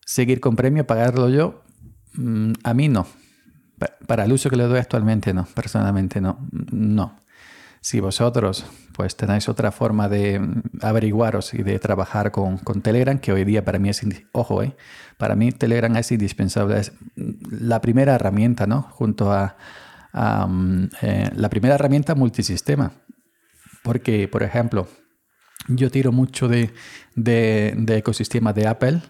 seguir 0.05 0.41
con 0.41 0.57
Premium, 0.57 0.87
pagarlo 0.87 1.29
yo. 1.29 1.63
Mm, 2.15 2.53
a 2.65 2.75
mí 2.75 2.89
no. 2.89 3.07
Para 4.07 4.25
el 4.25 4.33
uso 4.33 4.49
que 4.49 4.57
le 4.57 4.65
doy 4.65 4.79
actualmente, 4.79 5.35
no. 5.35 5.45
Personalmente, 5.55 6.21
no. 6.21 6.39
No. 6.51 7.19
Si 7.87 8.01
vosotros 8.01 8.67
pues 8.95 9.15
tenéis 9.17 9.49
otra 9.49 9.71
forma 9.71 10.09
de 10.09 10.41
averiguaros 10.83 11.55
y 11.55 11.63
de 11.63 11.79
trabajar 11.79 12.33
con, 12.33 12.59
Telegram, 12.83 13.17
que 13.17 13.31
hoy 13.31 13.45
día 13.45 13.65
para 13.65 13.79
mí 13.79 13.89
es, 13.89 14.05
ojo, 14.33 14.65
eh, 14.65 14.75
para 15.19 15.37
mí 15.37 15.53
Telegram 15.53 15.97
es 15.97 16.11
indispensable, 16.11 16.81
es 16.81 16.93
la 17.15 17.81
primera 17.81 18.17
herramienta, 18.17 18.67
¿no? 18.67 18.83
Junto 18.91 19.33
a, 19.33 19.57
mm, 20.49 20.85
eh, 21.01 21.31
la 21.37 21.49
primera 21.49 21.77
herramienta 21.77 22.17
multisistema. 22.17 22.91
Porque, 23.85 24.27
por 24.27 24.43
ejemplo, 24.43 24.89
yo 25.69 25.89
tiro 25.89 26.11
mucho 26.11 26.49
de, 26.49 26.73
ecosistema 27.15 28.53
de 28.53 28.67
Apple 28.67 29.01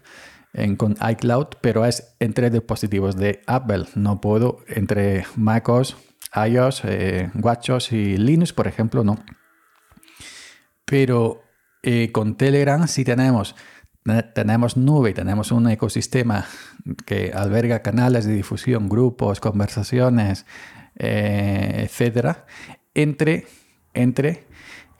con 0.76 0.96
iCloud, 1.00 1.46
pero 1.62 1.86
es 1.86 2.14
entre 2.20 2.50
dispositivos 2.50 3.16
de 3.16 3.40
Apple. 3.46 3.86
No 3.94 4.20
puedo 4.20 4.58
entre 4.68 5.24
MacOS, 5.34 5.96
iOS, 6.36 6.82
eh, 6.84 7.30
WatchOS 7.34 7.92
y 7.92 8.16
Linux, 8.16 8.52
por 8.52 8.66
ejemplo, 8.66 9.04
no. 9.04 9.18
Pero 10.84 11.42
eh, 11.82 12.10
con 12.12 12.36
Telegram 12.36 12.86
sí 12.86 13.04
tenemos, 13.04 13.54
tenemos 14.34 14.76
nube, 14.76 15.12
tenemos 15.12 15.50
un 15.50 15.68
ecosistema 15.68 16.46
que 17.06 17.32
alberga 17.34 17.82
canales 17.82 18.26
de 18.26 18.34
difusión, 18.34 18.88
grupos, 18.88 19.40
conversaciones, 19.40 20.46
eh, 20.98 21.82
etcétera, 21.84 22.46
entre, 22.94 23.46
entre 23.94 24.46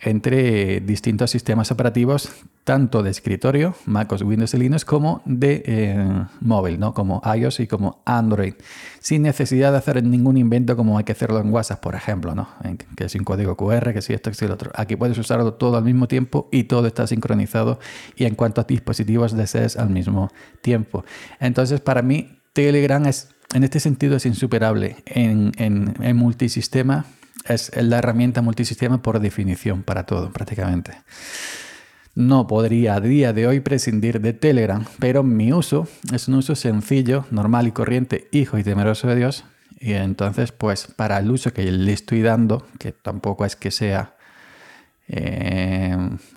entre 0.00 0.80
distintos 0.80 1.30
sistemas 1.30 1.70
operativos, 1.70 2.30
tanto 2.64 3.02
de 3.02 3.10
escritorio, 3.10 3.74
MacOS, 3.86 4.22
Windows 4.22 4.52
y 4.54 4.58
Linux, 4.58 4.84
como 4.84 5.22
de 5.24 5.62
eh, 5.64 6.24
móvil, 6.40 6.78
¿no? 6.78 6.92
como 6.92 7.22
iOS 7.24 7.60
y 7.60 7.66
como 7.66 8.02
Android, 8.04 8.54
sin 9.00 9.22
necesidad 9.22 9.72
de 9.72 9.78
hacer 9.78 10.02
ningún 10.02 10.36
invento 10.36 10.76
como 10.76 10.98
hay 10.98 11.04
que 11.04 11.12
hacerlo 11.12 11.40
en 11.40 11.52
WhatsApp, 11.52 11.80
por 11.80 11.94
ejemplo, 11.94 12.34
¿no? 12.34 12.48
que 12.96 13.04
es 13.04 13.14
un 13.14 13.24
código 13.24 13.56
QR, 13.56 13.92
que 13.92 14.02
si 14.02 14.12
esto, 14.12 14.30
que 14.30 14.36
si 14.36 14.46
lo 14.46 14.54
otro. 14.54 14.70
Aquí 14.74 14.96
puedes 14.96 15.16
usarlo 15.16 15.54
todo 15.54 15.76
al 15.76 15.84
mismo 15.84 16.08
tiempo 16.08 16.48
y 16.52 16.64
todo 16.64 16.86
está 16.86 17.06
sincronizado 17.06 17.78
y 18.16 18.24
en 18.24 18.34
cuanto 18.34 18.60
a 18.60 18.64
dispositivos 18.64 19.34
desees 19.34 19.76
al 19.76 19.90
mismo 19.90 20.30
tiempo. 20.60 21.04
Entonces, 21.40 21.80
para 21.80 22.02
mí, 22.02 22.38
Telegram 22.52 23.06
es, 23.06 23.28
en 23.54 23.64
este 23.64 23.80
sentido 23.80 24.16
es 24.16 24.26
insuperable 24.26 24.96
en, 25.06 25.52
en, 25.56 25.94
en 26.02 26.16
multisistema 26.16 27.06
es 27.44 27.70
la 27.76 27.98
herramienta 27.98 28.42
multisistema 28.42 29.02
por 29.02 29.20
definición 29.20 29.82
para 29.82 30.04
todo, 30.04 30.30
prácticamente. 30.32 31.02
No 32.14 32.46
podría 32.46 32.94
a 32.94 33.00
día 33.00 33.32
de 33.32 33.46
hoy 33.46 33.60
prescindir 33.60 34.20
de 34.20 34.32
Telegram, 34.32 34.84
pero 34.98 35.22
mi 35.22 35.52
uso 35.52 35.86
es 36.12 36.28
un 36.28 36.36
uso 36.36 36.54
sencillo, 36.54 37.26
normal 37.30 37.66
y 37.66 37.72
corriente, 37.72 38.28
hijo 38.32 38.56
y 38.58 38.64
temeroso 38.64 39.06
de 39.06 39.16
Dios. 39.16 39.44
Y 39.78 39.92
entonces, 39.92 40.50
pues 40.50 40.86
para 40.86 41.18
el 41.18 41.30
uso 41.30 41.52
que 41.52 41.70
le 41.70 41.92
estoy 41.92 42.22
dando, 42.22 42.66
que 42.78 42.92
tampoco 42.92 43.44
es 43.44 43.54
que 43.54 43.70
sea 43.70 44.16
eh, 45.08 45.94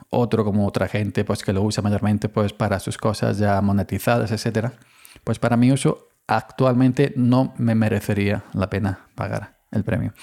otro 0.09 0.43
como 0.43 0.67
otra 0.67 0.89
gente, 0.89 1.23
pues 1.23 1.43
que 1.43 1.53
lo 1.53 1.63
usa 1.63 1.81
mayormente 1.81 2.27
pues 2.27 2.51
para 2.51 2.79
sus 2.81 2.97
cosas 2.97 3.37
ya 3.37 3.61
monetizadas, 3.61 4.31
etcétera, 4.31 4.73
pues 5.23 5.39
para 5.39 5.55
mi 5.55 5.71
uso 5.71 6.09
actualmente 6.27 7.13
no 7.15 7.53
me 7.57 7.73
merecería 7.73 8.43
la 8.53 8.69
pena 8.69 9.07
pagar 9.15 9.58
el 9.71 9.83
premio. 9.83 10.13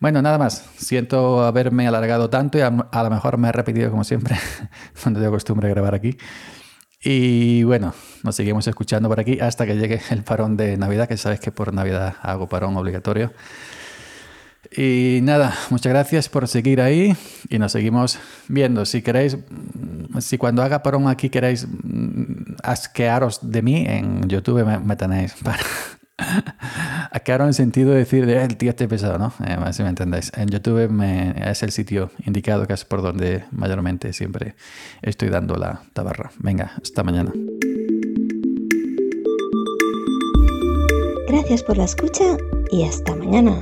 Bueno, 0.00 0.22
nada 0.22 0.38
más. 0.38 0.64
Siento 0.76 1.44
haberme 1.44 1.86
alargado 1.86 2.30
tanto 2.30 2.58
y 2.58 2.62
a, 2.62 2.70
lo 2.70 3.10
mejor 3.10 3.38
me 3.38 3.48
he 3.48 3.52
repetido 3.52 3.90
como 3.90 4.04
siempre 4.04 4.36
cuando 5.02 5.20
tengo 5.20 5.32
costumbre 5.32 5.68
de 5.68 5.74
grabar 5.74 5.94
aquí. 5.94 6.16
Y 7.00 7.62
bueno, 7.62 7.94
nos 8.24 8.34
seguimos 8.34 8.66
escuchando 8.66 9.08
por 9.08 9.20
aquí 9.20 9.38
hasta 9.38 9.66
que 9.66 9.76
llegue 9.76 10.00
el 10.10 10.24
parón 10.24 10.56
de 10.56 10.76
Navidad, 10.76 11.08
que 11.08 11.16
sabes 11.16 11.38
que 11.38 11.52
por 11.52 11.72
Navidad 11.72 12.16
hago 12.22 12.48
parón 12.48 12.76
obligatorio. 12.76 13.32
Y 14.76 15.20
nada, 15.22 15.54
muchas 15.70 15.92
gracias 15.92 16.28
por 16.28 16.48
seguir 16.48 16.80
ahí 16.80 17.16
y 17.48 17.58
nos 17.58 17.72
seguimos 17.72 18.18
viendo. 18.48 18.84
Si 18.84 19.00
queréis, 19.00 19.38
si 20.18 20.36
cuando 20.36 20.62
haga 20.62 20.82
parón 20.82 21.08
aquí 21.08 21.30
queréis 21.30 21.66
mm, 21.68 22.56
asquearos 22.64 23.38
de 23.42 23.62
mí, 23.62 23.86
en 23.86 24.28
YouTube 24.28 24.64
me 24.64 24.96
tenéis 24.96 25.34
para, 25.42 25.58
Aclaro 27.10 27.44
en 27.44 27.48
el 27.48 27.54
sentido 27.54 27.90
de 27.90 27.98
decir, 27.98 28.28
el 28.28 28.56
tío 28.56 28.70
este 28.70 28.88
pesado, 28.88 29.18
¿no? 29.18 29.32
Eh, 29.46 29.56
si 29.72 29.82
me 29.82 29.88
entendéis. 29.88 30.32
En 30.36 30.48
YouTube 30.48 30.90
es 31.36 31.62
el 31.62 31.70
sitio 31.70 32.10
indicado, 32.24 32.66
que 32.66 32.74
es 32.74 32.84
por 32.84 33.02
donde 33.02 33.44
mayormente 33.50 34.12
siempre 34.12 34.54
estoy 35.02 35.28
dando 35.28 35.56
la 35.56 35.82
tabarra. 35.92 36.30
Venga, 36.38 36.72
hasta 36.82 37.02
mañana. 37.02 37.32
Gracias 41.28 41.62
por 41.62 41.76
la 41.76 41.84
escucha 41.84 42.36
y 42.70 42.84
hasta 42.84 43.14
mañana. 43.14 43.58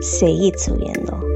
Seguid 0.00 0.54
subiendo. 0.56 1.27